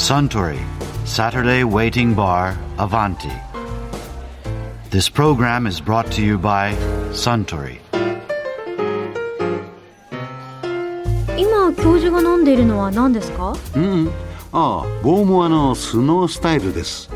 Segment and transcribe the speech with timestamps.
[0.00, 0.58] Suntory
[1.04, 3.30] Saturday Waiting Bar Avanti.
[4.88, 6.74] This program is brought to you by
[7.12, 7.80] Suntory.
[11.36, 13.54] 今教授が飲んでいるのは何ですか？
[13.76, 14.10] うん
[14.52, 17.10] ああボーモアのスノースタイルです。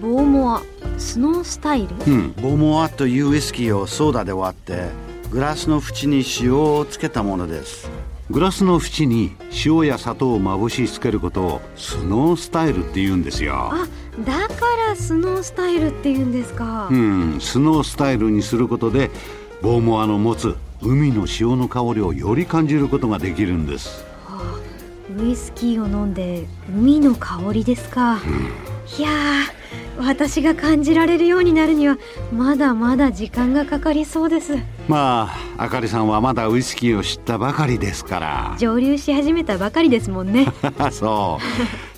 [0.00, 0.62] ボーモア
[0.98, 1.96] スノースタイル？
[2.06, 2.32] うん。
[2.34, 4.84] ボモアというウイスキーをソーダで割って
[5.32, 7.90] グラスの縁に塩をつけたものです
[8.30, 9.32] グラスの縁に
[9.66, 13.54] 塩や砂糖をまぶしつけることをスノースタイルって言うんですよ。
[13.72, 13.88] あ
[14.24, 14.54] だか
[14.88, 19.10] らスノースタイルって言うんですか、うんスノースタイルにすることで
[19.62, 24.04] ボーモアの持つ海の塩の香りをより感じることができるんです。
[25.18, 28.20] ウイスキーを飲んで海の香りですか、
[28.96, 29.59] いやー
[30.00, 31.98] 私が感じられるようになるには
[32.32, 34.56] まだまだ時間がかかりそうです。
[34.88, 38.56] まああかりさんはまだウイスキーを知ったばかりですから。
[38.58, 40.46] 蒸留し始めたばかりですもんね。
[40.90, 41.38] そ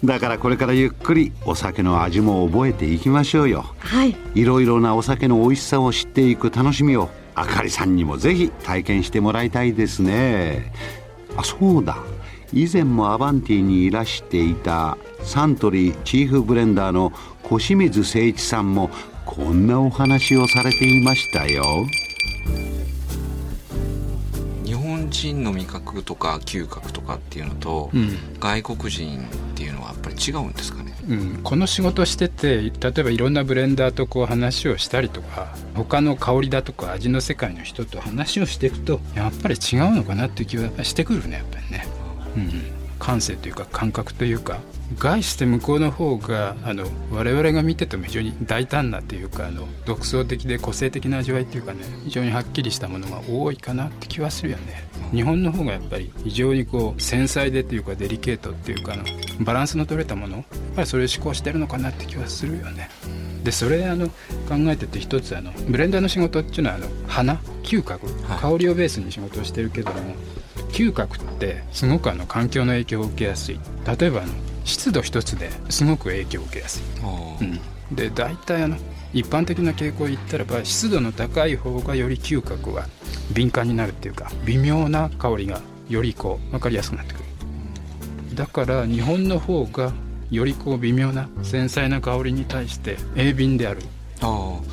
[0.02, 0.06] う。
[0.06, 3.64] だからこれからゆっくりお酒の味も覚えていきましょうよ。
[3.78, 4.16] はい。
[4.34, 10.72] いろいろなお酒の美味しさを知っていく楽しみをあかりさんにもぜひ体験してもらいたいですね。
[11.36, 11.98] あそうだ。
[12.52, 18.90] 以前もアバンティにいらしていたサントリーチーフブレンダーの小清水誠一さんも
[19.24, 21.86] こんなお話をされていましたよ。
[24.64, 28.18] 日本人の味覚とか嗅覚とかっていうのと、うん。
[28.40, 30.92] 外国人っていうのはやっぱり違うんですかね？
[31.08, 41.86] うん、この仕事してて例えばいろんなブレンダーとこう話をしたりとか他の香りだとか味の世界の人と話をしていくとやっぱり違うのかなっていう気はしてくるねやっぱりね、
[42.36, 44.60] うん、感性というか感覚というか
[44.96, 54.84] 概して向こうの方があの我々が見てても非常に大胆なというかあの独創的で個性的な味わいっていうかね非常にはっきりしたものが多いかなって気はするよね。
[55.10, 59.04] 日本の方がやっぱり非常にこう繊細でというかデリケートっていうかあの
[59.40, 60.44] バランスの取れたものやっ
[60.76, 62.88] ぱりそれを思考してるのかなって気はするよね。
[63.42, 64.14] でそれあの考
[64.68, 68.38] えてて一つあのブレンダーの仕事っていうのはあの花嗅覚はい。
[68.38, 70.14] 香りをベースに仕事をしてるけども
[70.72, 73.60] 嗅覚ってすごくあの環境の影響を受けやすい。
[73.98, 74.32] 例えばあの
[74.64, 76.82] 湿度一つですごく影響を受けやすい。
[77.40, 77.60] うん、
[77.94, 78.76] で大体あの
[79.12, 82.86] 一般的な傾向を言ったらば湿度の高い方がより嗅覚が
[83.32, 87.24] 敏感になるっていうか微妙な香りがよりこう分かりやすくなってくる。
[88.34, 89.92] だから日本の方が
[90.30, 93.82] よりこう微妙な繊細な香りに対して鋭敏である、
[94.22, 94.71] あー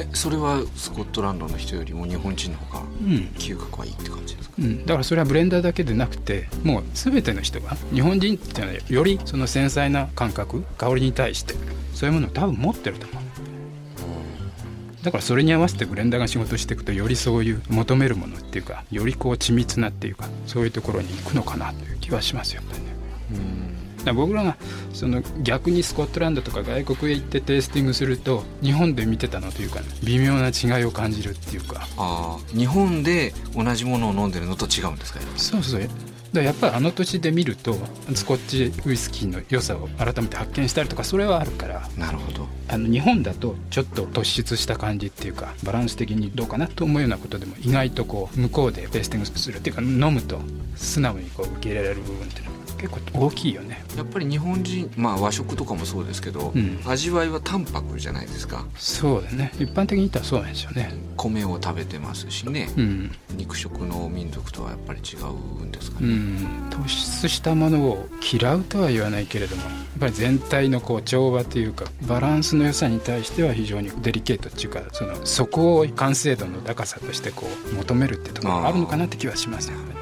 [0.00, 3.30] えそれはスコットランドの人よりも日本人の方がうん。
[3.38, 4.56] 嗅覚はいいって感じですか？
[4.58, 11.54] うん、だからそれはブレンダーだけでなくてもう全ての人が日本人っていうのはよりその繊細な感覚香りに対して
[11.94, 13.22] そういうものを多分持ってると思う。
[15.02, 22.68] だからそれに合わせてブレンダーが仕事していくとよりそういう求めるものっていうかよりこう緻密なっていうかそういうところに行くのかなという気はしますよね。
[22.68, 23.79] だから
[24.14, 24.56] 僕らが
[24.92, 31.86] その逆にスコットランドとか外国へ行ってテイスティングすると日本で見てたのというか、ね、微妙な違いを感じるっていうか。
[31.96, 35.20] ああ日本で同じものを飲んでるのと違うんですか？
[35.36, 35.88] そうそう
[36.32, 37.74] だやっぱりあの土地で見ると
[38.14, 42.48] スコッチウイスキーの良さを改めて発見したりとかそれはあるからなるほど。
[42.68, 50.38] あの日本だとちょっと突出した感じっていうかバランス的にどうかなと思うようなことでも意外とこう向こうでテイスティングするっていうか飲むと
[50.76, 53.84] 素直にこう受け入れられる部分っていうのは結構大きいよね。
[53.96, 56.80] やっぱり日本人まあ和食とかもそうですけど、うん。
[56.86, 58.64] 味わいは淡白じゃないですか。
[58.76, 59.52] そうだね。
[59.58, 60.90] 一般的に言ったらそうなんですよね。
[61.28, 66.19] 米を食べてますしね、うん、肉食の民族とはやっぱり違うんですかね、うん、
[66.70, 79.99] 突出したものを嫌うとは言わないけれどもやっぱり全体のこう調和というかバランスの良さに対しては非常にデリケートっていうかそのそこを完成度の高さとしてこう求めるっていうところがあるのかなって気はしますよね。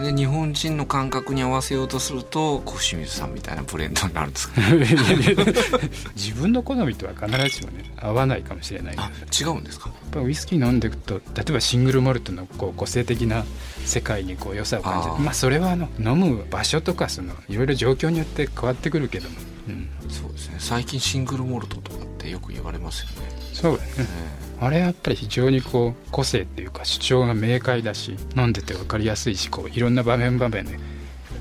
[0.00, 4.60] で日本人の感覚に合わせようとすると小清水さんみたいなブレンドになるんですか
[6.14, 8.94] 自分の好みとは必ずしもね合わないかもしれない。
[8.94, 9.88] 違うんですか？
[9.88, 13.44] やっぱウイスキー飲んでいくと例えばシングルモルトのこう個性的な
[13.84, 15.14] 世界にこう良さを感じる。
[15.16, 19.36] まあそれはあの飲む場所とかそのいろいろ状況によって変わってくるけども、
[19.68, 20.56] うん、そうですね。
[20.58, 23.14] 最近シングルモルトとかってよく言われますよね、
[23.60, 30.78] そうだねえあれやっぱり非常にこう個性っていうか主張が明快だし飲んでて分かりやすいしこういろんな場面場面で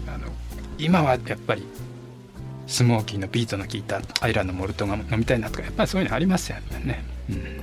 [0.07, 0.27] あの
[0.77, 1.65] 今はやっぱり
[2.67, 7.03] スモーキーのビートの効いたアイランのモルトが飲みたいなとかやっぱりそういうのありますよね。
[7.29, 7.61] うん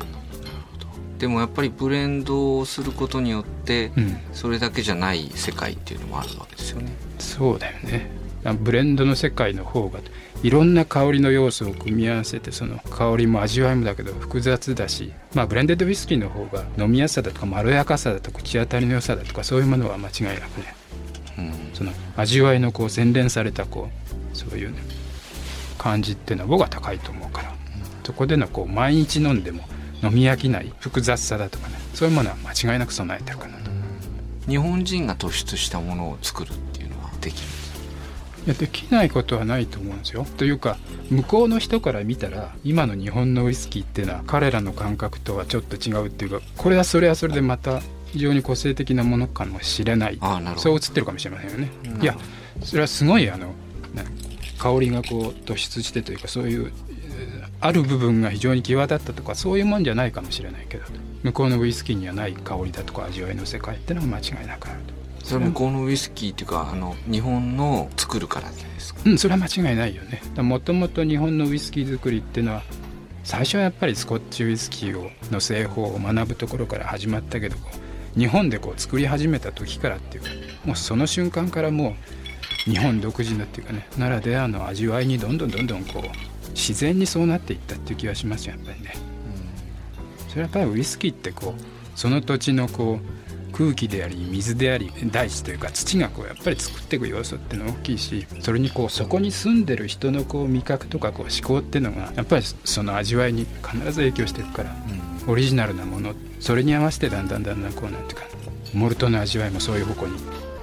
[1.18, 3.92] でもやっぱりブレンドをすることによって、
[4.32, 8.10] それだけじゃない世界っていうのもあるわけですよねそうだよね
[8.60, 10.00] ブレンドの世界の方が
[10.42, 20.74] いろんな香りの要素を組み合わせてその香りも味わいもだけど複雑だし、まあ、ブレンデッドウイスキーの方が飲みやすさだとかまろやかさだとか口当たりの良さだとかそういうものは間違いなくね。
[21.38, 21.52] うん。
[21.72, 23.88] その味わいのこう洗練されたこ
[24.34, 24.78] うそういうね
[25.78, 27.54] 感じっていうのは僕は高いと思うから、
[28.04, 29.62] そこでのこう毎日飲んでも
[30.02, 33.70] 飲み飽きない複雑さだとかねそういうものは間違いなく備えてるかなと。
[34.48, 37.48] 日本人が突出したものを作るっていうのはできる？
[38.46, 40.26] いやできないことはないと思うんですよ。
[40.36, 40.76] というか
[41.10, 51.68] 向こうの人から見たら今の日本のウイスキーっていうのは彼らの感覚とはちょっと違うっていうかこれはそれはそれでまた非常に個性的なものかもしれないああなるほどそう映ってるかもしれませんよね。
[51.86, 52.16] うんいや
[52.62, 53.54] それはすごいあの
[53.94, 54.02] な
[54.58, 56.72] 香りがこう突出してというかそういう
[57.10, 60.84] えーある部分が非常に際立ったとかそういうもんじゃないかもしれないけど
[61.22, 65.01] 向こうのウイスキーにはない香りだとか味わいの世界っていうのは間違いなくあると。
[65.22, 70.22] それは向こうのウイスキーっていうかあの日本の作るからじゃないですかうん、それは間違いないよね。
[70.36, 72.62] もともと日本のウイスキー作りっていうのは
[73.24, 77.56] 最初はやっぱりスコッチウイスキーをの製法を学ぶところから始まったけど
[78.16, 80.28] 日本でこう作り始めた時からっていうか
[80.64, 81.94] もうその瞬間からも
[82.66, 88.94] う日本独自のっていうかねならではの味わいにどんどんどんどんこう自然にそうなっていったっていう気がしますよやっぱりね。
[90.28, 104.74] それはやっぱりウイスキーってこうその土地のこう空気であり水であり大地というか土がこうやっぱり作っていく要素っていうのは大きいしそれにこうそこに住んでる人のこう味覚とかこう思考っていうのがやっぱりその味わいに必ず影響していくから
[105.26, 108.26] オリジナルなものそれに合わせてだんだんだんだんこうなんていうか
[108.74, 110.16] モルトの味わいもそういう方向に、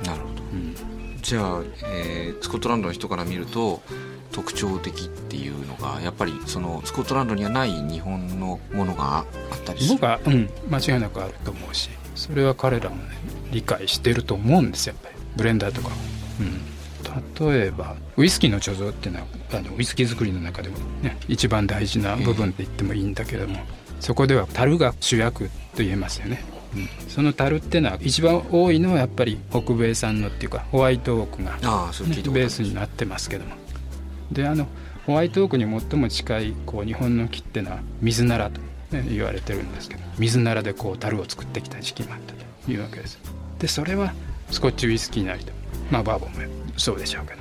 [0.04, 0.44] なるほど。
[0.54, 0.76] うん。
[1.22, 1.62] じゃあ、
[1.94, 3.84] えースコットランドの人から見ると
[4.32, 9.26] 特徴的っていうのがやっぱりそのスコットランドにはない日本のものがあっ
[9.64, 9.94] たりする？
[9.96, 13.04] 僕は、うん、間違いなくあると思うしそれは彼らもね
[13.51, 15.25] 理解してると思うんですよやっぱり。
[15.38, 15.89] ブレンダーとか、
[16.39, 23.60] うん、例えばウイスキーの貯蔵っていうのはあのウイスキー作りの中でもね一番大事な部分って言ってもいいんだけども、
[24.01, 26.44] そこでは樽が主役と言えますよね、
[26.75, 33.56] うん、その樽っていうのは一番多いのはやっぱり北米産のっていうかホワイトオークがああそれ聞いたことあベるースになってますけども。
[34.31, 34.68] であの
[35.06, 38.62] ホワイトオークに最も近いこう日本の木ってのは水ならと、
[38.92, 43.20] ね、言われてるんですけど水ならでこう樽を作ってきた時期があったというわけです。
[43.60, 44.14] でそれは
[44.50, 45.52] スコッチウイスキーなりと
[45.92, 46.38] まあバーボンも
[46.78, 47.40] そうでしょうけど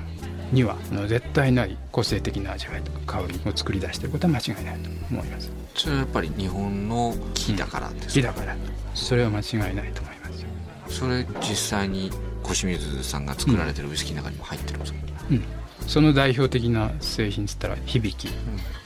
[0.51, 5.51] には絶対ない個性的な味わいとか香りを作り出していることは間違いないと思います。
[5.75, 8.55] それはやっぱり日本の木だからですか、木だから。
[8.95, 10.41] それは間違いないと思います。
[10.41, 10.47] よ
[10.87, 12.11] それ実際に
[12.43, 14.99] 小清水さんが作られてるウイスキーの中にも入ってるんですか、
[15.29, 15.43] うん、
[15.87, 18.29] その代表的な製品っつったら響き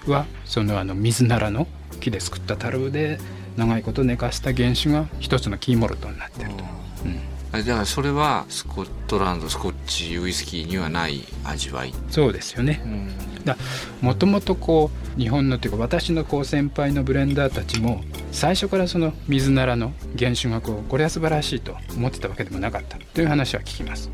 [0.09, 1.67] はそのあの水ならの
[1.99, 3.19] 木で作った樽で
[3.57, 6.63] 長いこと寝かした原酒が一つのキーモルトになってると、
[7.05, 7.19] うん、
[7.51, 12.81] あだからそれはスコットランドスコッチウイスキーにはない味わい、そうですよね。
[12.83, 13.33] うん。
[13.45, 13.57] だ
[14.01, 18.01] もともとこう日本のというか私のこう先輩のブレンダーたちも
[18.31, 24.09] 最初からその水ならの原酒がこうこれは素晴らしいと思ってたわけでもなかったという話は聞きます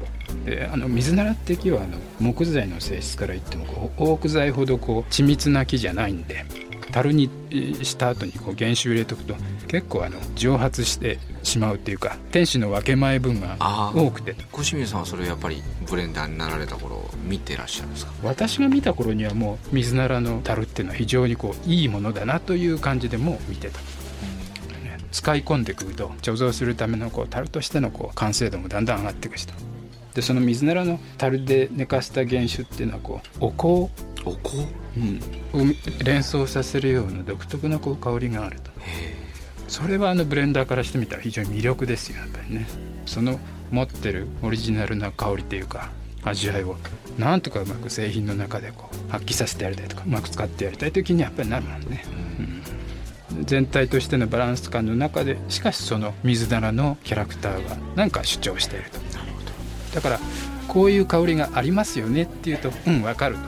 [0.49, 6.45] であの水ならって木はあの木材の性質から言ってもこうオーク材ほどこう緻密な木じゃないんで
[6.91, 9.35] 樽にえーした後にこう原酒入れとくと
[9.67, 13.57] 結構あの蒸発してしまうっていうか天使の分け前分が
[13.95, 14.33] 多くて。
[14.51, 18.11] 小清水さんはそれをやっぱりブレンダーになられた頃見てらっしゃるんですか？
[18.23, 23.85] 私が見た頃にはもう水ならの樽っていうのは非常にこういいものだなという感じでもう見てた、ね
[25.11, 29.53] 使い込んでくると貯蔵するためのこう樽としてのこう完成度もだんだん上がっていくしと
[30.13, 33.89] でその水ならの樽で寝かした原酒っていうのはこうお香、お
[34.35, 34.49] 香？
[35.53, 38.71] うん、を連想させるような独特なこう香りがあると。
[38.81, 39.17] へ
[39.67, 42.67] それはあのブレンダーからしてみたら非常に魅力ですよやっぱりね。
[43.05, 43.39] その
[43.71, 45.91] 持ってるオリジナルな香りというか
[46.23, 46.75] 味わいを
[47.17, 52.03] なんとかうまく製品の中でこう発揮させてやりたいとかうまく使ってやりたいという気にやっぱりなるもんね、
[53.31, 58.98] うん、全体としてのバランス感の中でしかしその水ならのキャラクターが何か主張していると
[59.93, 60.19] だから
[60.67, 63.41] こういう香りがありますよねっていうとうん分かると。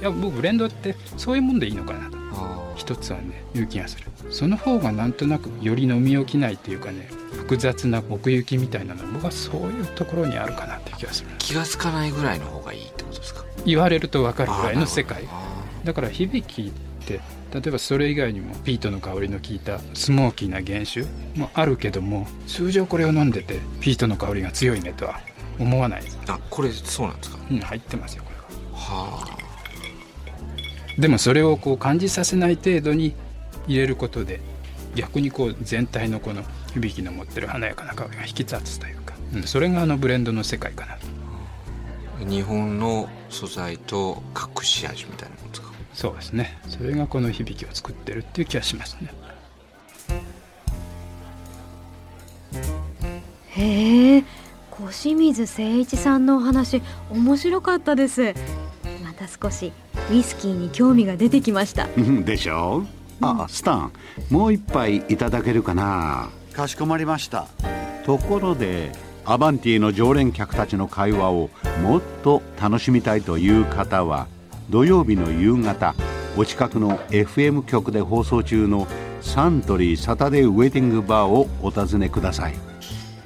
[0.00, 2.16] いや僕ブレンドってそういうもんでいいのかなと。
[2.32, 4.06] あ一つはねいう気がする。
[4.30, 11.30] その方がなんとなくより飲み起きないというかね複雑な奥行きみたいなのは僕はそういうところにあるかなって気がする。
[11.38, 13.44] 気がつかないぐらいの方がいいってことですか？
[13.66, 15.24] 言われると分かるぐらいの世界。
[15.30, 16.72] あだから響きっ
[17.06, 17.20] て
[17.52, 21.06] 例えばそれ以外にもピートの香りの効いたスモーキーな原酒
[21.36, 25.20] もあるけども通常これを飲んでてピートの香りが強いねとは
[25.60, 27.38] 思わない、ーあこれそうなんですか？
[27.50, 28.42] うん、入ってますよこれは。
[28.72, 29.26] は
[30.96, 31.00] あ。
[31.00, 33.14] でもそれをこう感じさせない程度に
[33.68, 34.40] 入れることで
[34.94, 36.42] 逆にこう全体のこの
[36.74, 40.98] 響きの持ってる華やかな香りが引き立つというか、うん、それがあのブレンドの世界かな。
[42.26, 45.72] 日本の素材と隠し味みたいなものですか？
[45.94, 46.58] そうですね。
[46.68, 49.12] それがこの響きを作ってるっていう気がしますね。
[53.48, 54.24] へえ
[54.80, 58.34] 小清水誠一さんのお話面白かったです。
[59.04, 59.72] また少し
[60.10, 61.86] ウイスキーに興味が出てきました。
[62.24, 62.86] でしょう。
[63.22, 63.92] あスタン
[64.30, 66.30] もう一杯いただけるかな？
[66.54, 67.46] かしこまりました。
[68.06, 68.92] ところで
[69.26, 71.50] アバンティの常連客たちの会話を
[71.82, 74.26] もっと楽しみたいという方は
[74.70, 75.94] 土曜日の夕方
[76.36, 78.88] お近くの FM 局で放送中の
[79.20, 82.54] サントリーサタデーウェイティングバーをお尋ねください